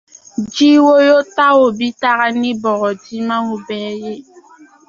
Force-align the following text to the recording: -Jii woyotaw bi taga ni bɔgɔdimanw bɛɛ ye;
-Jii 0.53 0.79
woyotaw 0.85 1.59
bi 1.77 1.87
taga 1.99 2.27
ni 2.39 2.51
bɔgɔdimanw 2.61 3.47
bɛɛ 3.65 3.91
ye; 4.03 4.13